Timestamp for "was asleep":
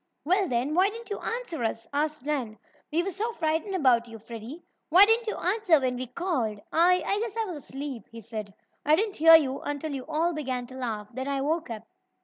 7.45-8.05